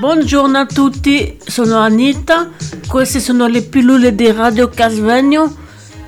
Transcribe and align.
Buongiorno 0.00 0.56
a 0.56 0.64
tutti, 0.64 1.38
sono 1.44 1.76
Anita, 1.76 2.48
queste 2.88 3.20
sono 3.20 3.46
le 3.48 3.60
pillole 3.60 4.14
di 4.14 4.32
Radio 4.32 4.70
Casvegno, 4.70 5.54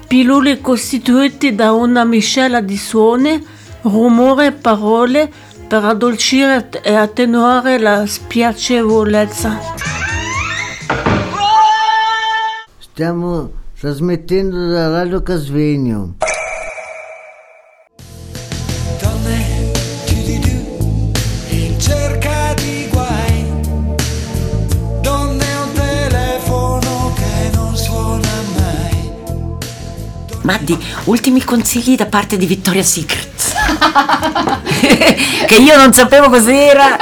pillole 0.09 0.63
costituite 0.63 1.55
da 1.55 1.73
una 1.73 2.03
miscela 2.05 2.63
di 2.63 2.79
suoni, 2.79 3.47
rumore 3.83 4.47
e 4.47 4.53
parole 4.53 5.31
per 5.69 5.85
addolcire 5.85 6.71
e 6.83 6.95
attenuare 6.95 7.79
la 7.79 8.07
spiacevolezza. 8.07 9.59
Stiamo 12.79 13.51
trasmettendo 13.79 14.69
da 14.69 14.89
Radio 14.89 15.23
Casvegno. 15.23 16.15
Maddi, 30.43 30.77
ultimi 31.05 31.43
consigli 31.43 31.95
da 31.95 32.07
parte 32.07 32.37
di 32.37 32.47
Victoria's 32.47 32.91
Secret. 32.91 33.31
che 35.47 35.55
io 35.55 35.77
non 35.77 35.93
sapevo 35.93 36.29
cos'era 36.29 36.97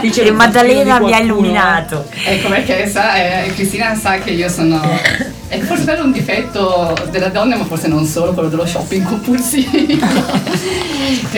Dice 0.00 0.22
e 0.22 0.28
il 0.28 0.34
Maddalena 0.34 1.00
mi 1.00 1.12
ha 1.12 1.18
illuminato. 1.18 2.06
Ecco 2.24 2.48
perché 2.48 2.88
sa, 2.88 3.16
eh, 3.16 3.52
Cristina 3.52 3.94
sa 3.94 4.18
che 4.18 4.30
io 4.30 4.48
sono. 4.48 4.80
È 5.48 5.58
forse 5.60 5.84
quello 5.84 6.04
un 6.04 6.12
difetto 6.12 6.94
della 7.10 7.28
donna, 7.28 7.56
ma 7.56 7.64
forse 7.64 7.88
non 7.88 8.04
solo, 8.04 8.32
quello 8.32 8.48
dello 8.48 8.66
shopping 8.66 9.04
compulsivo. 9.06 9.70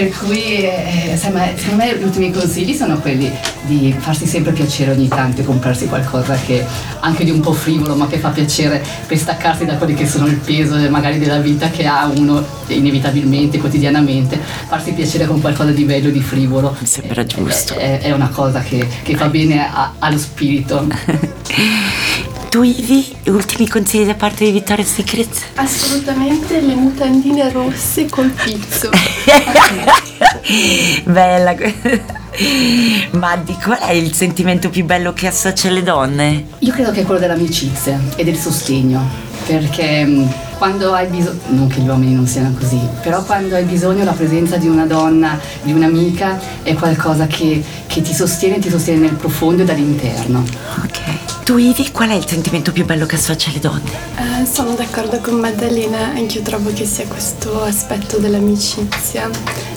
per 0.01 0.17
cui, 0.17 0.63
eh, 0.65 1.15
secondo 1.15 1.45
me 1.77 1.95
gli 1.99 2.03
ultimi 2.03 2.33
consigli 2.33 2.73
sono 2.75 2.99
quelli 3.01 3.31
di 3.67 3.95
farsi 3.99 4.25
sempre 4.25 4.53
piacere 4.53 4.93
ogni 4.93 5.09
tanto 5.09 5.43
e 5.43 5.45
comprarsi 5.45 5.89
qualcosa 5.89 6.37
che 6.37 6.65
anche 7.01 7.23
di 7.23 7.31
un 7.31 7.41
po' 7.41 7.53
frivolo, 7.53 7.95
ma 7.95 8.07
che 8.07 8.17
fa 8.17 8.31
piacere 8.31 8.83
per 9.07 9.19
staccarsi 9.19 9.67
da 9.67 9.75
quelli 9.75 9.93
che 9.93 10.07
sono 10.09 10.27
il 10.27 10.37
peso 10.37 10.77
eh, 10.77 10.89
magari 10.89 11.19
della 11.19 11.39
vita 11.39 11.69
che 11.69 11.85
ha 11.85 12.11
uno 12.15 12.43
inevitabilmente, 12.69 13.59
quotidianamente. 13.59 14.41
Farsi 14.69 14.93
piacere 14.93 15.27
con 15.27 15.39
qualcosa 15.39 15.71
di 15.71 15.85
bello, 15.85 16.09
di 16.09 16.23
frivolo. 16.23 16.75
Mi 16.81 16.87
sembra 16.87 17.21
Eh, 17.21 17.27
giusto. 17.27 17.75
È, 17.77 17.99
è 18.01 18.11
una 18.13 18.31
cosa 18.31 18.61
che, 18.61 18.87
che 19.03 19.15
fa 19.17 19.27
bene 19.27 19.69
a- 19.71 19.93
allo 19.99 20.17
spirito. 20.19 20.87
Tu 22.51 22.63
Ivi, 22.65 23.15
ultimi 23.27 23.69
consigli 23.69 24.07
da 24.07 24.15
parte 24.15 24.45
di 24.45 24.51
Victoria's 24.51 24.95
Secret? 24.95 25.29
Assolutamente 25.55 26.61
le 26.61 26.75
mutandine 26.75 27.49
rosse 27.53 28.09
col 28.09 28.31
pizzo. 28.31 28.91
Bella. 31.07 31.55
Maddi, 33.13 33.57
qual 33.63 33.79
è 33.79 33.93
il 33.93 34.13
sentimento 34.13 34.69
più 34.69 34.85
bello 34.85 35.13
che 35.13 35.29
associa 35.29 35.69
alle 35.69 35.85
donne? 35.85 36.47
Io 36.59 36.73
credo 36.73 36.91
che 36.91 37.03
è 37.03 37.05
quello 37.05 37.21
dell'amicizia 37.21 38.01
e 38.17 38.25
del 38.25 38.37
sostegno, 38.37 39.01
perché 39.47 40.05
mh, 40.05 40.33
quando 40.59 40.93
hai 40.93 41.07
bisogno, 41.07 41.39
non 41.51 41.69
che 41.69 41.81
gli 41.81 41.87
uomini 41.87 42.15
non 42.15 42.27
siano 42.27 42.53
così, 42.59 42.81
però 43.01 43.23
quando 43.23 43.55
hai 43.55 43.65
bisogno 43.65 44.03
la 44.03 44.11
presenza 44.11 44.57
di 44.57 44.67
una 44.67 44.87
donna, 44.87 45.39
di 45.63 45.73
un'amica, 45.73 46.41
è 46.65 46.75
qualcosa 46.75 47.29
che, 47.29 47.63
che 47.87 48.03
ti 48.03 48.13
sostiene, 48.13 48.59
ti 48.59 48.71
sostiene 48.71 49.03
nel 49.03 49.15
profondo 49.15 49.63
e 49.63 49.65
dall'interno. 49.65 50.43
Ok. 50.83 51.30
Tu 51.51 51.57
Ivi, 51.59 51.91
qual 51.91 52.11
è 52.11 52.15
il 52.15 52.25
sentimento 52.29 52.71
più 52.71 52.85
bello 52.85 53.07
che 53.07 53.17
associa 53.17 53.51
alle 53.51 53.59
donne? 53.59 53.91
Eh, 54.15 54.47
sono 54.47 54.73
d'accordo 54.75 55.19
con 55.19 55.35
Maddalena, 55.41 56.13
anch'io 56.15 56.43
trovo 56.43 56.73
che 56.73 56.87
sia 56.87 57.05
questo 57.09 57.65
aspetto 57.65 58.19
dell'amicizia 58.19 59.29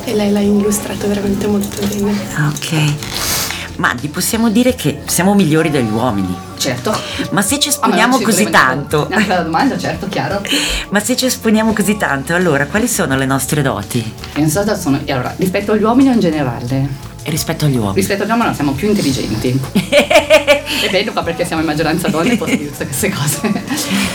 e 0.04 0.14
lei 0.14 0.32
l'ha 0.32 0.40
illustrato 0.42 1.08
veramente 1.08 1.48
molto 1.48 1.84
bene. 1.88 2.16
Ah, 2.36 2.50
Ok. 2.50 2.94
Maddi, 3.78 4.08
possiamo 4.10 4.52
dire 4.52 4.76
che 4.76 5.00
siamo 5.06 5.34
migliori 5.34 5.72
degli 5.72 5.90
uomini. 5.90 6.38
Certo. 6.58 6.96
Ma 7.32 7.42
se 7.42 7.58
ci 7.58 7.70
Ah, 7.70 7.72
esponiamo 7.72 8.20
ci 8.20 8.24
così 8.24 8.50
tanto, 8.52 9.08
Anche 9.10 9.28
la 9.30 9.42
domanda, 9.42 9.76
certo, 9.76 10.08
chiaro. 10.08 10.44
ma 10.90 11.00
se 11.00 11.16
ci 11.16 11.26
esponiamo 11.26 11.74
così 11.74 11.98
tanto, 11.98 12.36
allora 12.36 12.68
quali 12.68 12.88
sono 12.88 13.16
le 13.18 13.26
nostre 13.26 13.64
doti 13.64 14.14
Penso 14.32 14.64
che 14.64 14.76
sono, 14.76 15.00
e 15.04 15.12
allora, 15.12 15.34
rispetto 15.38 15.72
agli 15.72 15.82
uomini 15.82 16.10
o 16.10 16.12
in 16.14 16.20
generale? 16.20 16.88
rispetto 17.26 17.66
agli 17.66 17.78
uomini? 17.78 17.96
Rispetto 17.96 18.24
agli 18.24 18.30
uomini 18.30 18.50
no, 18.50 18.54
siamo 18.54 18.72
più 18.74 18.90
intelligenti. 18.90 19.60
E 20.82 20.90
bello 20.90 21.12
qua 21.12 21.24
perché 21.24 21.46
siamo 21.46 21.62
in 21.62 21.68
maggioranza 21.68 22.08
donne, 22.10 22.36
posso 22.38 22.56
dire 22.56 22.70
tutte 22.72 22.86
queste 22.86 23.10
cose. 23.10 23.52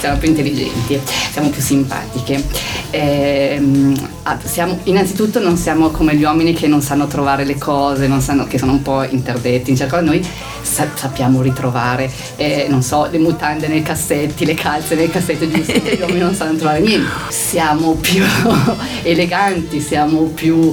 siamo 0.01 0.19
più 0.19 0.29
intelligenti, 0.29 1.01
siamo 1.33 1.49
più 1.51 1.63
simpatiche. 1.63 2.43
Ehm, 2.91 4.09
ah, 4.25 4.39
siamo- 4.43 4.79
innanzitutto 4.85 5.41
non 5.41 5.57
siamo 5.57 5.89
come 5.91 6.15
gli 6.15 6.23
uomini 6.25 6.53
che 6.53 6.67
non 6.67 6.83
sanno 6.83 7.07
trovare 7.07 7.45
le 7.45 7.57
cose, 7.59 8.07
non 8.07 8.21
sanno- 8.21 8.47
che 8.47 8.59
sono 8.59 8.73
un 8.73 8.83
po' 8.83 9.03
interdetti 9.05 9.71
in. 9.71 9.77
Noi 10.03 10.27
sa- 10.63 10.89
sappiamo 10.95 11.41
ritrovare, 11.43 12.11
eh, 12.37 12.67
non 12.69 12.83
so, 12.83 13.09
le 13.11 13.19
mutande 13.19 13.67
nei 13.69 13.83
cassetti, 13.83 14.45
le 14.45 14.55
calze 14.55 14.95
nei 14.95 15.09
cassetti, 15.11 15.51
giusto? 15.51 15.73
Gli 15.73 16.01
uomini 16.01 16.19
non 16.21 16.35
sanno 16.35 16.57
trovare 16.57 16.81
niente. 16.81 17.09
Siamo 17.29 17.93
più 17.95 18.23
eleganti, 19.03 19.81
siamo 19.81 20.23
più 20.25 20.73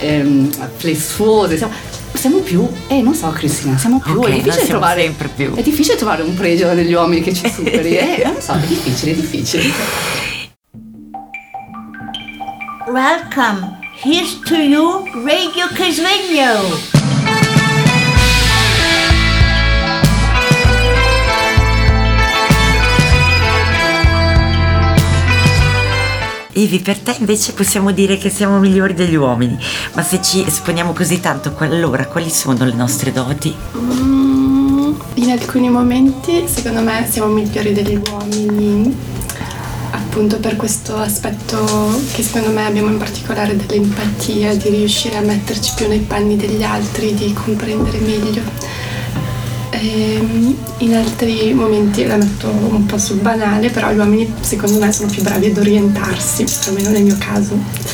ehm, 0.00 0.50
flessuose, 0.76 1.56
siamo, 1.56 1.72
siamo 2.24 2.38
più, 2.38 2.66
eh 2.88 3.02
non 3.02 3.14
so 3.14 3.28
Cristina, 3.32 3.76
siamo 3.76 4.00
più, 4.00 4.18
Ok, 4.18 4.28
è 4.28 4.40
difficile 4.40 4.66
trovare 4.66 5.02
sempre 5.02 5.28
più. 5.28 5.52
È 5.52 5.60
difficile 5.60 5.94
trovare 5.94 6.22
un 6.22 6.34
pregio 6.34 6.72
negli 6.72 6.94
uomini 6.94 7.20
che 7.20 7.34
ci 7.34 7.46
superi, 7.50 7.98
eh, 7.98 8.22
non 8.32 8.40
so, 8.40 8.54
è 8.54 8.66
difficile, 8.66 9.12
è 9.12 9.14
difficile. 9.14 9.64
Welcome. 12.90 13.78
Here's 14.02 14.40
to 14.46 14.54
you, 14.54 15.04
Radio 15.22 15.66
Casvegno. 15.74 17.03
Ivi, 26.64 26.80
per 26.80 26.98
te 26.98 27.14
invece 27.18 27.52
possiamo 27.52 27.92
dire 27.92 28.16
che 28.16 28.30
siamo 28.30 28.58
migliori 28.58 28.94
degli 28.94 29.16
uomini, 29.16 29.58
ma 29.92 30.02
se 30.02 30.22
ci 30.22 30.42
esponiamo 30.42 30.94
così 30.94 31.20
tanto, 31.20 31.54
allora 31.58 32.06
quali 32.06 32.30
sono 32.30 32.64
le 32.64 32.72
nostre 32.72 33.12
doti? 33.12 33.54
Mm, 33.76 34.94
in 35.14 35.30
alcuni 35.30 35.68
momenti 35.68 36.44
secondo 36.46 36.80
me 36.80 37.06
siamo 37.10 37.30
migliori 37.30 37.74
degli 37.74 38.00
uomini, 38.10 38.96
appunto 39.90 40.38
per 40.38 40.56
questo 40.56 40.96
aspetto 40.96 42.00
che 42.14 42.22
secondo 42.22 42.48
me 42.48 42.64
abbiamo 42.64 42.88
in 42.88 42.96
particolare 42.96 43.54
dell'empatia, 43.54 44.56
di 44.56 44.70
riuscire 44.70 45.18
a 45.18 45.20
metterci 45.20 45.74
più 45.76 45.86
nei 45.86 46.00
panni 46.00 46.36
degli 46.36 46.62
altri, 46.62 47.12
di 47.12 47.30
comprendere 47.34 47.98
meglio. 47.98 48.40
Ehm, 49.84 50.56
in 50.78 50.94
altri 50.94 51.52
momenti 51.52 52.06
la 52.06 52.16
metto 52.16 52.48
un 52.48 52.86
po' 52.86 52.96
sul 52.96 53.18
banale, 53.18 53.68
però 53.68 53.92
gli 53.92 53.98
uomini 53.98 54.32
secondo 54.40 54.78
me 54.78 54.90
sono 54.92 55.10
più 55.10 55.22
bravi 55.22 55.46
ad 55.46 55.58
orientarsi, 55.58 56.44
almeno 56.68 56.88
nel 56.90 57.02
mio 57.02 57.16
caso. 57.18 57.92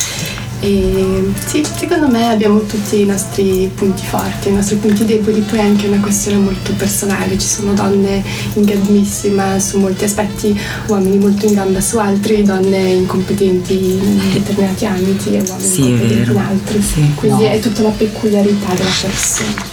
E 0.63 1.33
sì, 1.47 1.65
secondo 1.65 2.07
me 2.09 2.29
abbiamo 2.29 2.61
tutti 2.67 3.01
i 3.01 3.07
nostri 3.07 3.71
punti 3.75 4.05
forti, 4.05 4.51
i 4.51 4.53
nostri 4.53 4.77
punti 4.77 5.07
deboli, 5.07 5.41
poi 5.41 5.59
è 5.59 5.63
anche 5.63 5.87
una 5.89 6.01
questione 6.01 6.37
molto 6.37 6.73
personale, 6.75 7.39
ci 7.39 7.47
sono 7.49 7.73
donne 7.73 8.23
in 8.55 8.65
gambissima 8.65 9.59
su 9.59 9.79
molti 9.79 10.05
aspetti, 10.05 10.57
uomini 10.89 11.17
molto 11.17 11.47
in 11.47 11.55
gamba 11.55 11.81
su 11.81 11.97
altri, 11.97 12.43
donne 12.43 12.77
incompetenti 12.91 13.73
in 13.73 14.21
determinati 14.33 14.85
ambiti 14.85 15.31
e 15.35 15.43
uomini 15.49 15.67
Sì, 15.69 15.81
incompetenti 15.89 16.31
in 16.31 16.37
altri. 16.37 16.83
Sì. 16.83 17.11
Quindi 17.15 17.43
No. 17.45 17.51
è 17.51 17.59
tutta 17.59 17.83
la 17.83 17.89
peculiarità 17.89 18.75
della 18.75 18.91
persona. 19.01 19.70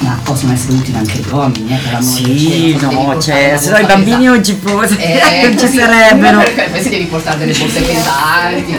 Ma 0.00 0.18
possono 0.22 0.52
essere 0.52 0.74
utili 0.74 0.96
anche 0.96 1.18
gli 1.18 1.26
uomini, 1.32 1.72
eh, 1.74 1.76
per 1.76 1.92
l'amore 1.92 2.02
Sì, 2.04 2.76
cielo, 2.78 2.90
no, 2.92 3.20
cioè, 3.20 3.56
se 3.58 3.70
no 3.70 3.78
i 3.78 3.84
bambini 3.86 4.16
pesante. 4.26 4.38
oggi 4.38 4.54
pos- 4.54 4.96
Eh, 4.96 5.40
non 5.42 5.58
ci 5.58 5.66
sarebbero. 5.68 6.38
poi 6.70 6.82
si 6.82 6.88
devi 6.88 7.04
portare 7.06 7.38
delle 7.38 7.52
borse 7.58 7.80
pesanti, 7.80 8.76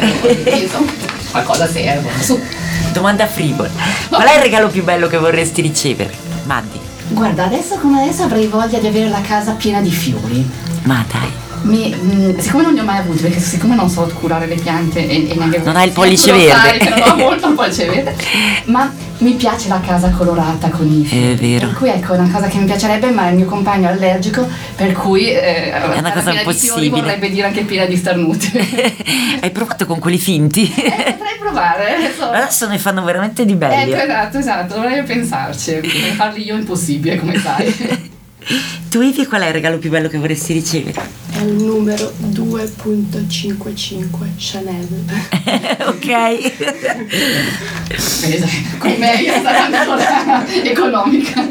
insomma, 0.63 0.91
qualcosa 1.31 1.67
serve. 1.69 2.09
Su. 2.21 2.39
Domanda 2.93 3.27
frivola. 3.27 3.69
Qual 4.07 4.27
è 4.27 4.35
il 4.35 4.41
regalo 4.41 4.69
più 4.69 4.83
bello 4.83 5.07
che 5.07 5.17
vorresti 5.17 5.61
ricevere? 5.61 6.11
Maddi. 6.45 6.79
Guarda, 7.09 7.45
adesso 7.45 7.75
come 7.79 8.01
adesso 8.01 8.23
avrei 8.23 8.47
voglia 8.47 8.79
di 8.79 8.87
avere 8.87 9.09
la 9.09 9.21
casa 9.21 9.51
piena 9.51 9.81
di 9.81 9.91
fiori. 9.91 10.49
Ma 10.83 11.03
dai. 11.11 11.29
Mi- 11.69 11.93
mm, 11.95 12.37
siccome 12.39 12.63
non 12.63 12.73
ne 12.73 12.81
ho 12.81 12.83
mai 12.83 12.97
avuti, 12.97 13.21
perché 13.21 13.39
siccome 13.39 13.75
non 13.75 13.89
so 13.89 14.01
curare 14.19 14.47
le 14.47 14.55
piante 14.55 15.07
e, 15.07 15.29
e 15.29 15.35
neanche 15.35 15.59
Non 15.59 15.75
hai 15.75 15.87
il 15.87 15.93
pollice 15.93 16.31
verde. 16.31 16.77
che 16.79 16.89
non 16.89 17.01
ho 17.11 17.15
molto 17.15 17.47
il 17.49 17.53
pollice 17.53 17.85
verde, 17.85 18.15
ma 18.65 18.91
mi 19.19 19.33
piace 19.33 19.67
la 19.67 19.79
casa 19.79 20.09
colorata 20.09 20.69
con 20.69 20.87
i 20.91 21.05
fiori. 21.05 21.33
È 21.33 21.35
vero. 21.35 21.67
Per 21.67 21.75
cui 21.77 21.89
ecco, 21.89 22.13
è 22.13 22.17
una 22.17 22.31
cosa 22.31 22.47
che 22.47 22.57
mi 22.57 22.65
piacerebbe, 22.65 23.11
ma 23.11 23.29
il 23.29 23.35
mio 23.35 23.45
compagno 23.45 23.87
è 23.87 23.91
allergico, 23.91 24.47
per 24.75 24.93
cui 24.93 25.29
eh, 25.29 25.71
È 25.71 25.97
una 25.99 26.11
cosa 26.11 26.31
piena 26.31 26.31
di 26.31 26.37
impossibile. 26.39 26.89
vorrebbe 26.89 27.29
dire 27.29 27.45
anche 27.47 27.61
piena 27.61 27.85
di 27.85 27.95
starnuti. 27.97 28.51
Hai 29.41 29.51
provato 29.51 29.85
con 29.85 29.99
quelli 29.99 30.17
finti? 30.17 30.63
Eh, 30.73 31.15
potrei 31.17 31.37
provare, 31.39 31.95
adesso. 31.97 32.29
Adesso 32.31 32.67
ne 32.67 32.77
fanno 32.79 33.03
veramente 33.03 33.45
di 33.45 33.53
belli. 33.53 33.91
Ecco, 33.91 34.03
esatto, 34.03 34.37
esatto, 34.39 34.73
dovrei 34.73 35.03
pensarci. 35.03 35.81
Farli 36.15 36.45
io 36.45 36.55
è 36.55 36.59
impossibile, 36.59 37.17
come 37.19 37.37
sai. 37.39 38.07
Tu 38.89 39.01
Ivi 39.01 39.27
qual 39.27 39.41
è 39.41 39.47
il 39.47 39.53
regalo 39.53 39.77
più 39.77 39.91
bello 39.91 40.07
che 40.07 40.17
vorresti 40.17 40.53
ricevere? 40.53 40.99
al 41.39 41.53
numero 41.53 42.11
2.55 42.33 44.35
Chanel. 44.37 44.87
ok. 45.87 46.11
Con 48.77 48.93
me 48.97 49.15
io 49.15 49.41
sarò 49.41 49.73
ancora 49.73 50.45
economica. 50.63 51.41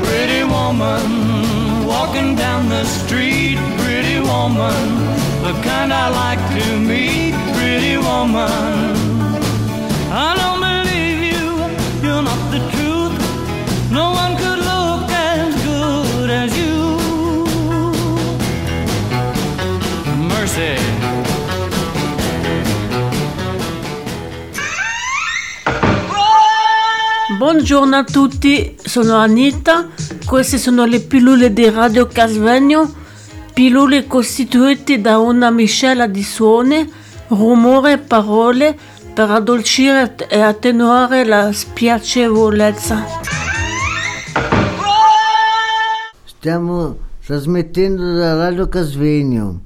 Pretty 0.00 0.42
woman 0.44 1.84
walking 1.84 2.34
down 2.34 2.70
the 2.70 2.84
street, 2.84 3.58
pretty 3.76 4.20
woman 4.20 5.23
the 5.44 5.52
kind 5.60 5.92
I 5.92 6.08
like 6.08 6.42
to 6.56 6.78
meet, 6.78 7.34
pretty 7.52 7.96
woman. 7.98 8.96
I 10.10 10.28
don't 10.40 10.60
believe 10.68 11.20
you, 11.32 11.48
you're 12.02 12.22
not 12.22 12.40
the 12.50 12.60
truth. 12.72 13.14
No 13.90 14.12
one 14.12 14.32
could 14.40 14.60
look 14.70 15.10
as 15.12 15.52
good 15.68 16.30
as 16.30 16.50
you. 16.56 16.76
Mercy. 20.32 20.76
Buongiorno 27.36 27.96
a 27.96 28.04
tutti, 28.04 28.74
sono 28.82 29.16
Anita, 29.16 29.88
queste 30.24 30.56
sono 30.56 30.86
le 30.86 31.00
pillole 31.00 31.52
di 31.52 31.68
Radio 31.68 32.06
Casvegno, 32.06 32.90
pillole 33.54 34.06
costituite 34.08 35.00
da 35.00 35.18
una 35.18 35.50
miscela 35.50 36.08
di 36.08 36.24
suoni, 36.24 36.92
rumore 37.28 37.92
e 37.92 37.98
parole 37.98 38.76
per 39.14 39.30
addolcire 39.30 40.16
e 40.28 40.40
attenuare 40.40 41.24
la 41.24 41.52
spiacevolezza. 41.52 43.04
Stiamo 46.24 46.96
trasmettendo 47.24 48.16
da 48.16 48.34
Radio 48.34 48.68
Casvegno. 48.68 49.60